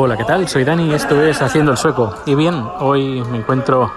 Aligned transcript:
Hola, 0.00 0.16
¿qué 0.16 0.22
tal? 0.22 0.46
Soy 0.46 0.62
Dani 0.62 0.92
y 0.92 0.94
esto 0.94 1.20
es 1.24 1.42
Haciendo 1.42 1.72
el 1.72 1.76
Sueco. 1.76 2.14
Y 2.24 2.36
bien, 2.36 2.54
hoy 2.78 3.20
me 3.32 3.38
encuentro 3.38 3.90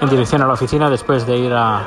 en 0.00 0.08
dirección 0.08 0.42
a 0.42 0.48
la 0.48 0.54
oficina 0.54 0.90
después 0.90 1.28
de 1.28 1.36
ir 1.36 1.52
a, 1.52 1.84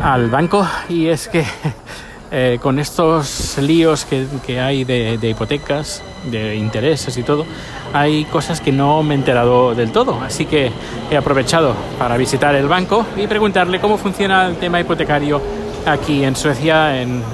al 0.00 0.30
banco 0.30 0.64
y 0.88 1.08
es 1.08 1.26
que 1.26 1.44
eh, 2.30 2.60
con 2.62 2.78
estos 2.78 3.58
líos 3.58 4.04
que, 4.04 4.28
que 4.46 4.60
hay 4.60 4.84
de, 4.84 5.18
de, 5.18 5.30
hipotecas, 5.30 6.04
de 6.30 6.54
intereses 6.54 7.18
y 7.18 7.24
todo, 7.24 7.46
hay 7.92 8.26
cosas 8.26 8.60
que 8.60 8.70
no 8.70 9.02
me 9.02 9.14
he 9.14 9.18
enterado 9.18 9.74
del 9.74 9.90
todo. 9.90 10.20
Así 10.20 10.46
que 10.46 10.70
he 11.10 11.16
aprovechado 11.16 11.74
para 11.98 12.16
visitar 12.16 12.54
el 12.54 12.68
banco 12.68 13.04
y 13.16 13.26
preguntarle 13.26 13.80
cómo 13.80 13.98
funciona 13.98 14.46
el 14.46 14.54
tema 14.58 14.78
hipotecario 14.78 15.42
aquí 15.84 16.22
en 16.22 16.36
Suecia 16.36 17.02
en, 17.02 17.24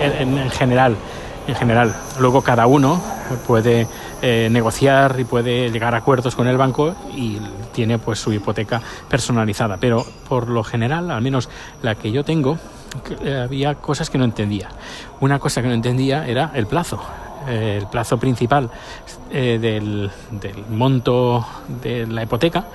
en, 0.00 0.38
en 0.38 0.50
general. 0.50 0.96
En 1.46 1.54
general. 1.54 1.94
Luego 2.18 2.40
cada 2.40 2.66
uno 2.66 2.98
puede 3.46 3.86
eh, 4.22 4.48
negociar 4.50 5.16
y 5.18 5.24
puede 5.24 5.70
llegar 5.70 5.94
a 5.94 5.98
acuerdos 5.98 6.36
con 6.36 6.46
el 6.46 6.56
banco 6.56 6.94
y 7.14 7.38
tiene 7.72 7.98
pues 7.98 8.18
su 8.18 8.32
hipoteca 8.32 8.80
personalizada. 9.08 9.76
Pero 9.78 10.04
por 10.28 10.48
lo 10.48 10.62
general, 10.62 11.10
al 11.10 11.22
menos 11.22 11.48
la 11.82 11.94
que 11.94 12.12
yo 12.12 12.24
tengo, 12.24 12.58
había 13.42 13.74
cosas 13.76 14.10
que 14.10 14.18
no 14.18 14.24
entendía. 14.24 14.68
Una 15.20 15.38
cosa 15.38 15.62
que 15.62 15.68
no 15.68 15.74
entendía 15.74 16.26
era 16.26 16.50
el 16.54 16.66
plazo. 16.66 17.00
Eh, 17.48 17.78
el 17.80 17.86
plazo 17.86 18.18
principal 18.18 18.68
eh, 19.30 19.58
del, 19.58 20.10
del, 20.30 20.64
monto 20.68 21.46
de 21.82 22.06
la 22.06 22.24
hipoteca 22.24 22.66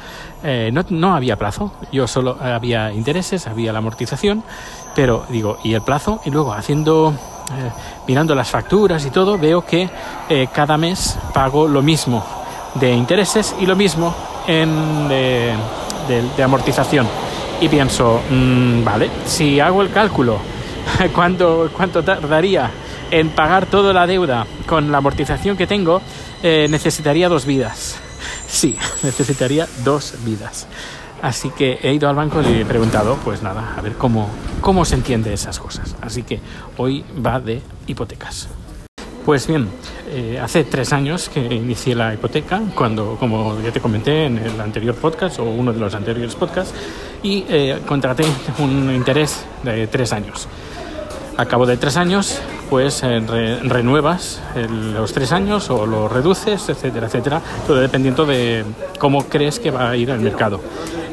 eh, 0.44 0.72
no, 0.74 0.84
no, 0.90 1.16
había 1.16 1.36
plazo. 1.36 1.74
Yo 1.92 2.08
solo 2.08 2.38
había 2.42 2.92
intereses, 2.92 3.46
había 3.46 3.72
la 3.72 3.80
amortización, 3.80 4.44
pero 4.96 5.26
digo, 5.30 5.60
¿y 5.64 5.74
el 5.74 5.82
plazo? 5.82 6.22
Y 6.26 6.32
luego 6.32 6.54
haciendo 6.54 7.14
eh, 7.52 7.72
mirando 8.08 8.34
las 8.34 8.50
facturas 8.50 9.06
y 9.06 9.12
todo, 9.12 9.38
veo 9.38 9.66
que 9.66 9.90
eh, 10.30 10.48
cada 10.54 10.78
mes 10.78 11.18
pago 11.34 11.68
lo 11.68 11.82
mismo 11.82 12.26
de 12.76 12.92
intereses 12.92 13.56
y 13.60 13.66
lo 13.66 13.76
mismo 13.76 14.14
en, 14.48 15.08
de, 15.08 16.44
amortización. 16.44 17.08
Y 17.62 17.70
pienso, 17.70 18.22
mmm, 18.30 18.84
vale, 18.84 19.10
si 19.26 19.60
hago 19.60 19.82
el 19.82 19.92
cálculo, 19.92 20.40
¿cuánto, 21.14 21.70
¿cuánto 21.76 22.04
tardaría 22.04 22.70
en 23.12 23.30
pagar 23.30 23.66
toda 23.68 23.94
la 23.94 24.08
deuda 24.08 24.46
con 24.66 24.92
la 24.92 24.98
amortización 24.98 25.56
que 25.56 25.68
tengo? 25.68 26.02
Eh, 26.44 26.68
necesitaría 26.70 27.30
dos 27.30 27.46
vidas. 27.46 28.00
Sí, 28.48 28.78
necesitaría 29.04 29.68
dos 29.84 30.14
vidas. 30.24 30.68
Así 31.26 31.50
que 31.50 31.80
he 31.82 31.92
ido 31.92 32.08
al 32.08 32.16
banco 32.16 32.40
y 32.40 32.44
le 32.44 32.62
he 32.62 32.66
preguntado, 32.66 33.18
pues 33.24 33.42
nada, 33.42 33.74
a 33.76 33.82
ver 33.82 33.94
cómo, 33.94 34.30
cómo 34.62 34.86
se 34.86 34.94
entiende 34.94 35.34
esas 35.34 35.58
cosas. 35.58 35.96
Así 36.00 36.22
que 36.22 36.40
hoy 36.78 37.04
va 37.26 37.40
de 37.40 37.64
hipotecas. 37.88 38.48
Pues 39.26 39.48
bien, 39.48 39.68
eh, 40.12 40.40
hace 40.40 40.66
tres 40.66 40.94
años 40.94 41.30
que 41.30 41.40
inicié 41.40 41.96
la 41.96 42.14
hipoteca, 42.14 42.62
cuando, 42.76 43.18
como 43.20 43.60
ya 43.60 43.72
te 43.72 43.82
comenté 43.82 44.26
en 44.28 44.38
el 44.38 44.62
anterior 44.62 44.94
podcast 44.94 45.40
o 45.40 45.46
uno 45.46 45.74
de 45.74 45.80
los 45.80 45.96
anteriores 45.96 46.36
podcasts, 46.36 46.76
y 47.24 47.44
eh, 47.50 47.80
contraté 47.88 48.24
un 48.60 48.94
interés 48.94 49.46
de 49.64 49.88
tres 49.88 50.14
años. 50.14 50.48
A 51.38 51.46
cabo 51.48 51.66
de 51.66 51.78
tres 51.78 51.98
años, 51.98 52.40
pues 52.70 53.04
eh, 53.04 53.22
re 53.28 53.60
renuevas 53.60 54.42
los 54.70 55.14
tres 55.14 55.32
años 55.32 55.70
o 55.70 55.86
lo 55.86 56.08
reduces, 56.08 56.70
etcétera, 56.70 57.08
etcétera, 57.08 57.42
todo 57.68 57.78
dependiendo 57.78 58.26
de 58.26 58.64
cómo 59.00 59.26
crees 59.26 59.60
que 59.60 59.72
va 59.72 59.90
a 59.90 59.96
ir 59.96 60.12
al 60.12 60.20
mercado. 60.20 60.60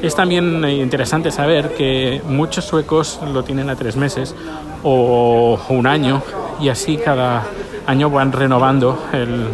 Es 0.03 0.17
también 0.17 0.65
interesante 0.69 1.31
saber 1.31 1.75
que 1.75 2.23
muchos 2.27 2.65
suecos 2.65 3.21
lo 3.33 3.45
tienen 3.45 3.71
a 3.71 3.77
tres 3.77 3.97
meses 3.97 4.35
o 4.83 5.59
un 5.69 5.87
año 5.87 6.23
y 6.61 6.69
así 6.69 6.97
cada 6.97 7.45
año 7.87 8.11
van 8.11 8.33
renovando 8.33 9.07
el, 9.13 9.47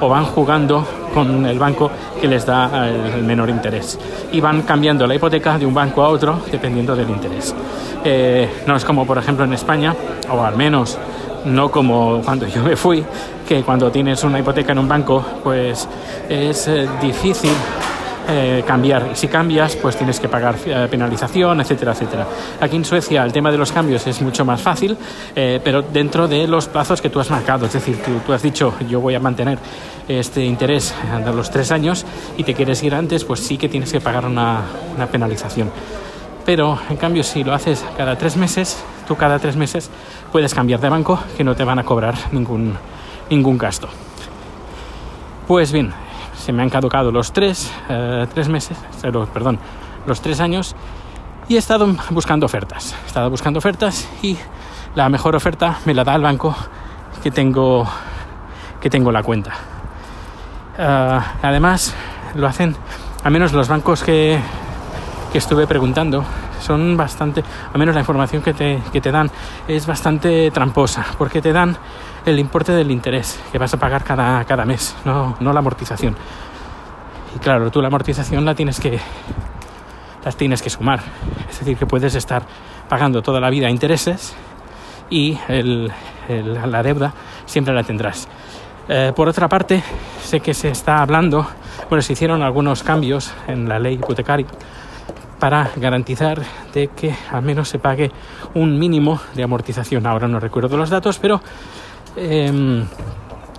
o 0.00 0.08
van 0.08 0.24
jugando 0.24 0.86
con 1.14 1.46
el 1.46 1.58
banco 1.58 1.90
que 2.20 2.28
les 2.28 2.44
da 2.44 2.88
el 2.88 3.22
menor 3.22 3.48
interés 3.48 3.98
y 4.32 4.40
van 4.40 4.62
cambiando 4.62 5.06
la 5.06 5.14
hipoteca 5.14 5.58
de 5.58 5.66
un 5.66 5.74
banco 5.74 6.02
a 6.02 6.08
otro 6.08 6.40
dependiendo 6.50 6.94
del 6.94 7.10
interés. 7.10 7.54
Eh, 8.04 8.48
no 8.66 8.76
es 8.76 8.84
como 8.84 9.06
por 9.06 9.18
ejemplo 9.18 9.44
en 9.44 9.52
España, 9.52 9.94
o 10.30 10.42
al 10.42 10.56
menos 10.56 10.98
no 11.44 11.70
como 11.70 12.20
cuando 12.22 12.46
yo 12.46 12.62
me 12.62 12.76
fui, 12.76 13.04
que 13.46 13.62
cuando 13.62 13.90
tienes 13.90 14.22
una 14.24 14.38
hipoteca 14.38 14.72
en 14.72 14.78
un 14.78 14.88
banco 14.88 15.24
pues 15.42 15.88
es 16.28 16.68
eh, 16.68 16.88
difícil 17.00 17.52
eh, 18.30 18.62
cambiar. 18.66 19.08
Y 19.10 19.16
si 19.16 19.26
cambias, 19.26 19.74
pues 19.76 19.96
tienes 19.96 20.20
que 20.20 20.28
pagar 20.28 20.56
eh, 20.66 20.86
penalización, 20.90 21.62
etcétera, 21.62 21.92
etcétera. 21.92 22.26
Aquí 22.60 22.76
en 22.76 22.84
Suecia 22.84 23.24
el 23.24 23.32
tema 23.32 23.50
de 23.50 23.56
los 23.56 23.72
cambios 23.72 24.06
es 24.06 24.20
mucho 24.20 24.44
más 24.44 24.60
fácil, 24.60 24.98
eh, 25.34 25.58
pero 25.64 25.80
dentro 25.80 26.28
de 26.28 26.46
los 26.46 26.68
plazos 26.68 27.00
que 27.00 27.08
tú 27.08 27.20
has 27.20 27.30
marcado. 27.30 27.64
Es 27.64 27.72
decir, 27.72 28.02
tú, 28.02 28.10
tú 28.26 28.34
has 28.34 28.42
dicho, 28.42 28.74
yo 28.86 29.00
voy 29.00 29.14
a 29.14 29.20
mantener 29.20 29.58
este 30.06 30.44
interés 30.44 30.94
de 31.24 31.32
los 31.32 31.50
tres 31.50 31.72
años 31.72 32.04
y 32.36 32.44
te 32.44 32.52
quieres 32.52 32.82
ir 32.82 32.94
antes, 32.94 33.24
pues 33.24 33.40
sí 33.40 33.56
que 33.56 33.70
tienes 33.70 33.90
que 33.90 34.00
pagar 34.02 34.26
una, 34.26 34.60
una 34.94 35.06
penalización. 35.06 35.70
Pero 36.44 36.78
en 36.90 36.98
cambio, 36.98 37.22
si 37.22 37.44
lo 37.44 37.54
haces 37.54 37.82
cada 37.96 38.16
tres 38.18 38.36
meses, 38.36 38.76
tú 39.06 39.16
cada 39.16 39.38
tres 39.38 39.56
meses 39.56 39.88
puedes 40.32 40.54
cambiar 40.54 40.80
de 40.80 40.88
banco 40.88 41.18
que 41.36 41.44
no 41.44 41.54
te 41.54 41.64
van 41.64 41.78
a 41.78 41.84
cobrar 41.84 42.14
ningún, 42.32 42.74
ningún 43.30 43.58
gasto. 43.58 43.88
Pues 45.46 45.72
bien, 45.72 45.92
se 46.36 46.52
me 46.52 46.62
han 46.62 46.70
caducado 46.70 47.10
los 47.10 47.32
tres, 47.32 47.72
eh, 47.88 48.26
tres 48.32 48.48
meses, 48.48 48.78
pero, 49.00 49.26
perdón, 49.26 49.58
los 50.06 50.20
tres 50.20 50.40
años 50.40 50.74
y 51.48 51.56
he 51.56 51.58
estado 51.58 51.88
buscando 52.10 52.46
ofertas. 52.46 52.94
He 53.04 53.06
estado 53.06 53.30
buscando 53.30 53.58
ofertas 53.58 54.08
y 54.22 54.36
la 54.94 55.08
mejor 55.08 55.34
oferta 55.34 55.78
me 55.84 55.94
la 55.94 56.04
da 56.04 56.14
el 56.14 56.22
banco 56.22 56.54
que 57.22 57.30
tengo, 57.30 57.86
que 58.80 58.90
tengo 58.90 59.10
la 59.10 59.22
cuenta. 59.22 59.52
Uh, 60.78 61.20
además, 61.42 61.94
lo 62.34 62.46
hacen, 62.46 62.76
al 63.24 63.32
menos 63.32 63.52
los 63.52 63.68
bancos 63.68 64.02
que, 64.02 64.38
que 65.32 65.38
estuve 65.38 65.66
preguntando, 65.66 66.24
son 66.60 66.96
bastante, 66.96 67.42
al 67.72 67.78
menos 67.78 67.94
la 67.94 68.00
información 68.00 68.42
que 68.42 68.54
te, 68.54 68.80
que 68.92 69.00
te 69.00 69.10
dan 69.10 69.30
es 69.66 69.86
bastante 69.86 70.50
tramposa, 70.50 71.06
porque 71.16 71.40
te 71.40 71.52
dan 71.52 71.76
el 72.24 72.38
importe 72.38 72.72
del 72.72 72.90
interés 72.90 73.40
que 73.50 73.58
vas 73.58 73.72
a 73.74 73.76
pagar 73.78 74.04
cada, 74.04 74.44
cada 74.44 74.64
mes, 74.64 74.96
no, 75.04 75.36
no 75.40 75.52
la 75.52 75.60
amortización. 75.60 76.16
Y 77.34 77.38
claro, 77.38 77.70
tú 77.70 77.80
la 77.80 77.88
amortización 77.88 78.44
la 78.44 78.54
tienes 78.54 78.80
que 78.80 78.98
las 80.24 80.36
tienes 80.36 80.62
que 80.62 80.70
sumar. 80.70 81.00
Es 81.48 81.60
decir, 81.60 81.76
que 81.76 81.86
puedes 81.86 82.14
estar 82.14 82.42
pagando 82.88 83.22
toda 83.22 83.40
la 83.40 83.50
vida 83.50 83.70
intereses 83.70 84.34
y 85.10 85.38
el, 85.48 85.92
el, 86.28 86.70
la 86.70 86.82
deuda 86.82 87.12
siempre 87.46 87.72
la 87.72 87.82
tendrás. 87.82 88.28
Eh, 88.88 89.12
por 89.14 89.28
otra 89.28 89.48
parte, 89.48 89.82
sé 90.22 90.40
que 90.40 90.54
se 90.54 90.70
está 90.70 91.02
hablando, 91.02 91.46
bueno, 91.88 92.02
se 92.02 92.14
hicieron 92.14 92.42
algunos 92.42 92.82
cambios 92.82 93.32
en 93.46 93.68
la 93.68 93.78
ley 93.78 93.94
hipotecaria 93.94 94.46
para 95.38 95.70
garantizar 95.76 96.42
de 96.74 96.88
que 96.88 97.14
al 97.30 97.42
menos 97.42 97.68
se 97.68 97.78
pague 97.78 98.10
un 98.54 98.78
mínimo 98.78 99.20
de 99.34 99.42
amortización. 99.42 100.06
Ahora 100.06 100.28
no 100.28 100.40
recuerdo 100.40 100.76
los 100.76 100.90
datos, 100.90 101.18
pero 101.18 101.40
eh, 102.16 102.84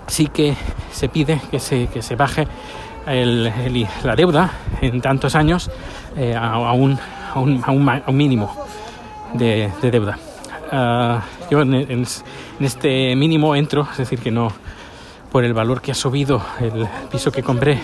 sí 0.07 0.27
que 0.27 0.55
se 0.91 1.09
pide 1.09 1.39
que 1.49 1.59
se, 1.59 1.87
que 1.87 2.01
se 2.01 2.15
baje 2.15 2.47
el, 3.07 3.47
el, 3.47 3.87
la 4.03 4.15
deuda 4.15 4.51
en 4.81 5.01
tantos 5.01 5.35
años 5.35 5.71
eh, 6.17 6.35
a, 6.35 6.53
a, 6.53 6.73
un, 6.73 6.97
a, 7.33 7.39
un, 7.39 7.63
un, 7.67 7.89
a, 7.89 8.03
un, 8.07 8.17
mínimo 8.17 8.53
de, 9.33 9.71
de 9.81 9.91
deuda. 9.91 10.17
Uh, 10.71 11.19
yo 11.49 11.61
en, 11.61 11.73
en, 11.73 11.89
en, 11.91 12.05
este 12.59 13.15
mínimo 13.15 13.55
entro, 13.55 13.87
es 13.91 13.97
decir, 13.97 14.19
que 14.19 14.29
no 14.29 14.51
por 15.31 15.43
el 15.43 15.53
valor 15.53 15.81
que 15.81 15.91
ha 15.91 15.95
subido 15.95 16.41
el 16.59 16.87
piso 17.11 17.31
que 17.31 17.41
compré 17.41 17.79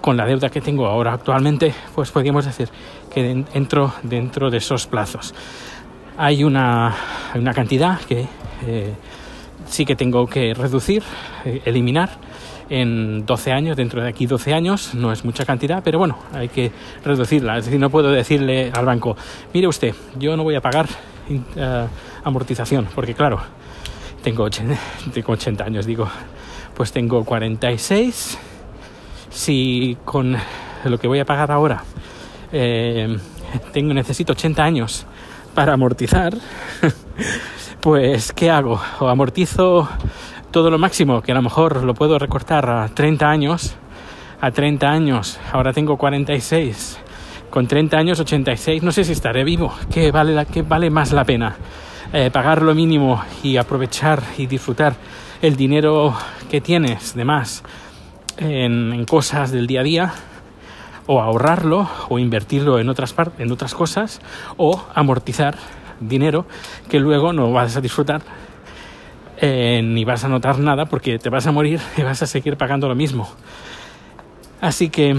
con 0.00 0.16
la 0.16 0.26
deuda 0.26 0.48
que 0.48 0.60
tengo 0.60 0.86
ahora 0.86 1.12
actualmente, 1.12 1.74
pues 1.94 2.10
podríamos 2.10 2.44
decir 2.44 2.68
que 3.12 3.44
entro 3.54 3.92
dentro 4.02 4.50
de 4.50 4.58
esos 4.58 4.86
plazos. 4.86 5.34
Hay 6.18 6.44
una, 6.44 6.94
una 7.34 7.52
cantidad 7.52 8.00
que 8.00 8.26
eh, 8.66 8.94
sí 9.66 9.84
que 9.84 9.96
tengo 9.96 10.26
que 10.26 10.54
reducir, 10.54 11.02
eh, 11.44 11.62
eliminar 11.64 12.10
en 12.68 13.24
12 13.24 13.52
años, 13.52 13.76
dentro 13.76 14.02
de 14.02 14.08
aquí 14.08 14.26
12 14.26 14.52
años, 14.52 14.94
no 14.94 15.12
es 15.12 15.24
mucha 15.24 15.44
cantidad, 15.44 15.82
pero 15.84 15.98
bueno, 15.98 16.18
hay 16.32 16.48
que 16.48 16.72
reducirla. 17.04 17.58
Es 17.58 17.66
decir, 17.66 17.78
no 17.78 17.90
puedo 17.90 18.10
decirle 18.10 18.70
al 18.74 18.84
banco, 18.84 19.16
mire 19.54 19.68
usted, 19.68 19.94
yo 20.18 20.36
no 20.36 20.42
voy 20.42 20.56
a 20.56 20.60
pagar 20.60 20.86
uh, 21.28 21.86
amortización, 22.24 22.88
porque 22.94 23.14
claro, 23.14 23.40
tengo 24.22 24.44
80, 24.44 24.76
tengo 25.14 25.32
80 25.32 25.64
años, 25.64 25.86
digo, 25.86 26.08
pues 26.74 26.92
tengo 26.92 27.24
46. 27.24 28.38
Si 29.36 29.98
con 30.02 30.34
lo 30.84 30.98
que 30.98 31.06
voy 31.06 31.20
a 31.20 31.26
pagar 31.26 31.52
ahora 31.52 31.84
eh, 32.52 33.18
tengo, 33.70 33.92
necesito 33.92 34.32
80 34.32 34.64
años 34.64 35.06
para 35.54 35.74
amortizar, 35.74 36.32
pues 37.82 38.32
¿qué 38.32 38.50
hago? 38.50 38.80
O 38.98 39.08
amortizo 39.08 39.90
todo 40.50 40.70
lo 40.70 40.78
máximo, 40.78 41.20
que 41.20 41.32
a 41.32 41.34
lo 41.34 41.42
mejor 41.42 41.84
lo 41.84 41.92
puedo 41.92 42.18
recortar 42.18 42.70
a 42.70 42.88
30 42.88 43.28
años, 43.28 43.76
a 44.40 44.50
30 44.50 44.88
años, 44.88 45.38
ahora 45.52 45.74
tengo 45.74 45.98
46, 45.98 46.98
con 47.50 47.68
30 47.68 47.94
años 47.94 48.18
86, 48.18 48.82
no 48.82 48.90
sé 48.90 49.04
si 49.04 49.12
estaré 49.12 49.44
vivo, 49.44 49.70
¿qué 49.92 50.10
vale, 50.12 50.32
la, 50.32 50.46
qué 50.46 50.62
vale 50.62 50.88
más 50.88 51.12
la 51.12 51.24
pena? 51.24 51.56
Eh, 52.10 52.30
pagar 52.32 52.62
lo 52.62 52.74
mínimo 52.74 53.22
y 53.42 53.58
aprovechar 53.58 54.22
y 54.38 54.46
disfrutar 54.46 54.94
el 55.42 55.56
dinero 55.56 56.16
que 56.50 56.62
tienes 56.62 57.14
de 57.14 57.26
más 57.26 57.62
en, 58.38 59.04
cosas 59.04 59.50
del 59.50 59.66
día 59.66 59.80
a 59.80 59.84
día 59.84 60.14
o 61.06 61.20
ahorrarlo 61.20 61.88
o 62.08 62.18
invertirlo 62.18 62.78
en 62.78 62.88
otras, 62.88 63.14
en 63.38 63.52
otras 63.52 63.74
cosas 63.74 64.20
o 64.56 64.84
amortizar 64.94 65.56
dinero 66.00 66.46
que 66.88 67.00
luego 67.00 67.32
no 67.32 67.52
vas 67.52 67.76
a 67.76 67.80
disfrutar 67.80 68.22
eh, 69.38 69.82
ni 69.84 70.04
vas 70.04 70.24
a 70.24 70.28
notar 70.28 70.58
nada 70.58 70.86
porque 70.86 71.18
te 71.18 71.28
vas 71.28 71.46
a 71.46 71.52
morir 71.52 71.80
y 71.96 72.02
vas 72.02 72.22
a 72.22 72.26
seguir 72.26 72.56
pagando 72.56 72.88
lo 72.88 72.94
mismo. 72.94 73.28
Así 74.60 74.88
que, 74.88 75.16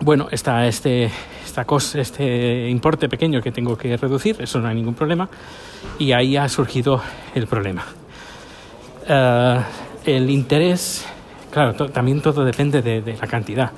bueno, 0.00 0.28
está 0.30 0.66
este, 0.66 1.10
esta 1.44 1.64
cosa, 1.64 2.00
este 2.00 2.68
importe 2.68 3.08
pequeño 3.08 3.40
que 3.40 3.50
tengo 3.50 3.78
que 3.78 3.96
reducir, 3.96 4.36
eso 4.40 4.60
no 4.60 4.68
hay 4.68 4.74
ningún 4.74 4.94
problema, 4.94 5.28
y 5.98 6.12
ahí 6.12 6.36
ha 6.36 6.46
surgido 6.50 7.00
el 7.34 7.46
problema. 7.46 7.86
Eh, 9.08 9.60
el 10.04 10.28
interés, 10.28 11.06
claro, 11.56 11.72
también 11.88 12.20
todo 12.20 12.44
depende 12.44 12.82
de, 12.82 13.16
la 13.18 13.26
cantidad. 13.26 13.70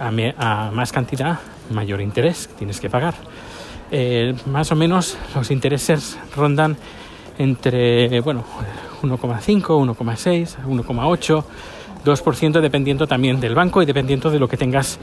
A, 0.00 0.70
más 0.72 0.90
cantidad, 0.90 1.38
mayor 1.70 2.00
interés 2.00 2.50
tienes 2.58 2.80
que 2.80 2.90
pagar. 2.90 3.14
Eh, 3.92 4.34
más 4.46 4.72
o 4.72 4.74
menos 4.74 5.16
los 5.32 5.52
intereses 5.52 6.18
rondan 6.34 6.76
entre 7.38 8.20
bueno 8.22 8.42
1,5, 9.02 9.62
1,6, 9.62 10.56
1,8, 10.66 11.44
2% 12.04 12.60
dependiendo 12.60 13.06
también 13.06 13.38
del 13.38 13.54
banco 13.54 13.80
y 13.82 13.86
dependiendo 13.86 14.28
de 14.28 14.40
lo 14.40 14.48
que 14.48 14.56
tengas. 14.56 14.98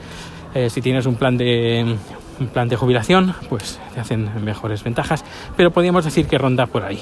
Eh, 0.53 0.69
si 0.69 0.81
tienes 0.81 1.05
un 1.05 1.15
plan 1.15 1.37
de 1.37 1.95
un 2.37 2.47
plan 2.47 2.67
de 2.67 2.75
jubilación, 2.75 3.33
pues 3.47 3.79
te 3.93 4.01
hacen 4.01 4.43
mejores 4.43 4.83
ventajas, 4.83 5.23
pero 5.55 5.71
podríamos 5.71 6.03
decir 6.03 6.27
que 6.27 6.37
ronda 6.37 6.65
por 6.65 6.83
ahí. 6.83 6.99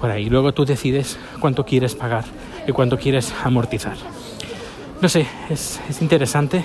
Por 0.00 0.08
ahí. 0.12 0.30
Luego 0.30 0.52
tú 0.52 0.64
decides 0.64 1.18
cuánto 1.40 1.64
quieres 1.64 1.96
pagar 1.96 2.24
y 2.64 2.70
cuánto 2.70 2.96
quieres 2.96 3.34
amortizar. 3.42 3.96
No 5.00 5.08
sé, 5.08 5.26
es, 5.48 5.80
es 5.88 6.02
interesante 6.02 6.62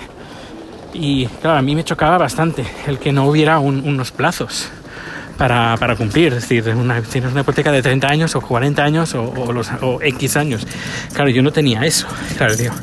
y 0.95 1.25
claro, 1.25 1.57
a 1.57 1.61
mí 1.61 1.75
me 1.75 1.83
chocaba 1.83 2.17
bastante 2.17 2.65
el 2.87 2.99
que 2.99 3.11
no 3.11 3.25
hubiera 3.25 3.59
unos 3.59 4.11
plazos 4.11 4.69
para, 5.37 5.75
para, 5.77 5.95
cumplir. 5.95 6.33
Es 6.33 6.47
decir, 6.47 6.73
una, 6.75 7.01
tienes 7.01 7.31
una 7.31 7.41
hipoteca 7.41 7.71
de 7.71 7.81
30 7.81 8.07
años 8.07 8.35
o 8.35 8.41
40 8.41 8.83
años 8.83 9.13
o, 9.13 9.51
los, 9.51 9.69
o 9.81 10.01
X 10.01 10.37
años. 10.37 10.65
Claro, 11.13 11.29
yo 11.29 11.41
no 11.41 11.51
tenía 11.51 11.81
eso. 11.85 12.07
Claro, 12.37 12.55
digo, 12.55 12.73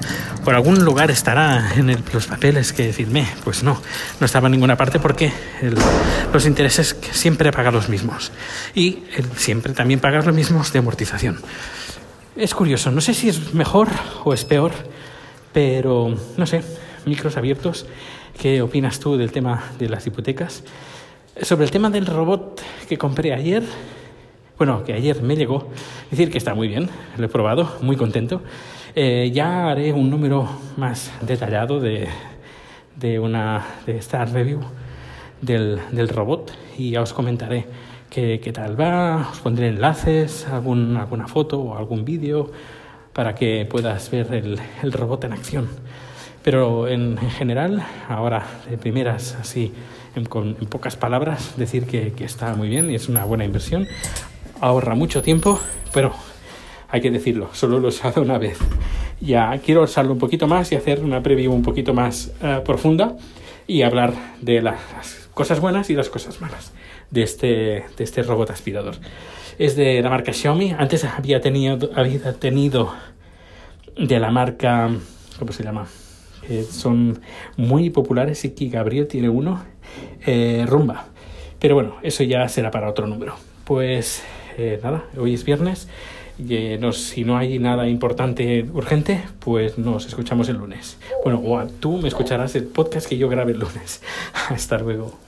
por 0.44 0.54
algún 0.54 0.84
lugar 0.84 1.10
estará 1.10 1.72
en 1.74 1.96
los 2.12 2.26
papeles 2.26 2.72
que 2.72 2.92
firmé. 2.92 3.26
Pues 3.44 3.62
no, 3.62 3.80
no 4.20 4.26
estaba 4.26 4.48
en 4.48 4.52
ninguna 4.52 4.76
parte 4.76 4.98
porque 4.98 5.32
los 6.32 6.44
intereses 6.44 6.96
siempre 7.12 7.50
pagan 7.50 7.72
los 7.72 7.88
mismos. 7.88 8.30
Y 8.74 9.04
siempre 9.36 9.72
también 9.72 10.00
pagas 10.00 10.26
los 10.26 10.34
mismos 10.34 10.72
de 10.72 10.80
amortización. 10.80 11.40
Es 12.36 12.54
curioso, 12.54 12.90
no 12.90 13.00
sé 13.00 13.12
si 13.14 13.28
es 13.28 13.52
mejor 13.52 13.88
o 14.24 14.32
es 14.32 14.44
peor, 14.44 14.72
pero 15.52 16.14
no 16.36 16.46
sé 16.46 16.62
micros 17.06 17.36
abiertos. 17.36 17.86
¿Qué 18.38 18.62
opinas 18.62 18.98
tú 18.98 19.16
del 19.16 19.32
tema 19.32 19.72
de 19.78 19.88
las 19.88 20.06
hipotecas? 20.06 20.64
Sobre 21.40 21.64
el 21.64 21.70
tema 21.70 21.90
del 21.90 22.06
robot 22.06 22.62
que 22.88 22.98
compré 22.98 23.32
ayer, 23.32 23.62
bueno, 24.58 24.84
que 24.84 24.92
ayer 24.92 25.22
me 25.22 25.36
llegó, 25.36 25.70
decir 26.10 26.30
que 26.30 26.38
está 26.38 26.54
muy 26.54 26.68
bien, 26.68 26.88
lo 27.16 27.26
he 27.26 27.28
probado, 27.28 27.76
muy 27.80 27.96
contento. 27.96 28.42
Eh, 28.94 29.30
ya 29.32 29.70
haré 29.70 29.92
un 29.92 30.10
número 30.10 30.48
más 30.76 31.12
detallado 31.22 31.80
de, 31.80 32.08
de, 32.96 33.18
una, 33.18 33.64
de 33.86 33.96
esta 33.96 34.24
review 34.24 34.60
del, 35.40 35.80
del 35.92 36.08
robot 36.08 36.52
y 36.76 36.90
ya 36.90 37.02
os 37.02 37.12
comentaré 37.12 37.66
qué, 38.10 38.40
qué, 38.42 38.52
tal 38.52 38.78
va, 38.78 39.28
os 39.30 39.40
pondré 39.40 39.68
enlaces, 39.68 40.46
algún, 40.48 40.96
alguna 40.96 41.26
foto 41.26 41.60
o 41.60 41.76
algún 41.76 42.04
vídeo 42.04 42.50
para 43.12 43.34
que 43.34 43.66
puedas 43.68 44.10
ver 44.10 44.32
el, 44.32 44.58
el 44.82 44.92
robot 44.92 45.24
en 45.24 45.32
acción. 45.32 45.68
Pero 46.42 46.88
en, 46.88 47.18
general, 47.18 47.84
ahora 48.08 48.44
de 48.68 48.76
primeras, 48.76 49.36
así, 49.40 49.72
en, 50.16 50.24
con, 50.24 50.54
pocas 50.54 50.96
palabras, 50.96 51.54
decir 51.56 51.86
que, 51.86 52.12
que, 52.12 52.24
está 52.24 52.54
muy 52.54 52.68
bien 52.68 52.90
y 52.90 52.96
es 52.96 53.08
una 53.08 53.24
buena 53.24 53.44
inversión. 53.44 53.86
Ahorra 54.60 54.94
mucho 54.94 55.22
tiempo, 55.22 55.60
pero 55.92 56.12
hay 56.88 57.00
que 57.00 57.10
decirlo, 57.10 57.48
solo 57.52 57.78
lo 57.78 57.86
he 57.86 57.88
usado 57.88 58.22
una 58.22 58.38
vez. 58.38 58.58
Ya 59.20 59.56
quiero 59.64 59.82
usarlo 59.82 60.12
un 60.12 60.18
poquito 60.18 60.48
más 60.48 60.72
y 60.72 60.74
hacer 60.74 61.00
una 61.00 61.22
preview 61.22 61.52
un 61.52 61.62
poquito 61.62 61.94
más 61.94 62.32
uh, 62.42 62.62
profunda 62.64 63.16
y 63.68 63.82
hablar 63.82 64.12
de 64.40 64.60
las 64.60 65.21
cosas 65.34 65.60
buenas 65.60 65.90
y 65.90 65.94
las 65.94 66.08
cosas 66.08 66.40
malas 66.40 66.72
de 67.10 67.22
este, 67.22 67.46
de 67.96 68.04
este 68.04 68.22
robot 68.22 68.50
aspirador. 68.50 68.94
Es 69.58 69.76
de 69.76 70.00
la 70.02 70.10
marca 70.10 70.32
Xiaomi. 70.32 70.74
Antes 70.76 71.04
había 71.04 71.40
tenido, 71.40 71.90
había 71.94 72.32
tenido 72.34 72.92
de 73.96 74.18
la 74.18 74.30
marca, 74.30 74.90
¿cómo 75.38 75.52
se 75.52 75.62
llama? 75.62 75.86
Eh, 76.48 76.66
son 76.68 77.20
muy 77.56 77.90
populares 77.90 78.44
y 78.44 78.50
que 78.50 78.68
Gabriel 78.68 79.06
tiene 79.06 79.28
uno, 79.28 79.62
eh, 80.26 80.64
Rumba. 80.66 81.06
Pero 81.58 81.74
bueno, 81.74 81.96
eso 82.02 82.24
ya 82.24 82.48
será 82.48 82.70
para 82.70 82.88
otro 82.88 83.06
número. 83.06 83.36
Pues 83.64 84.24
eh, 84.58 84.80
nada, 84.82 85.04
hoy 85.16 85.34
es 85.34 85.44
viernes. 85.44 85.88
Y, 86.38 86.78
nos, 86.78 86.98
si 86.98 87.24
no 87.24 87.36
hay 87.36 87.58
nada 87.58 87.88
importante, 87.88 88.66
urgente, 88.72 89.22
pues 89.38 89.78
nos 89.78 90.06
escuchamos 90.06 90.48
el 90.48 90.56
lunes. 90.56 90.96
Bueno, 91.24 91.42
o 91.44 91.64
tú 91.66 91.98
me 91.98 92.08
escucharás 92.08 92.54
el 92.54 92.64
podcast 92.64 93.08
que 93.08 93.18
yo 93.18 93.28
grabe 93.28 93.52
el 93.52 93.58
lunes. 93.58 94.02
Hasta 94.48 94.78
luego. 94.78 95.18